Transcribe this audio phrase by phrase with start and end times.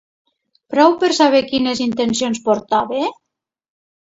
[0.73, 3.03] Prou per saber quines intencions portava?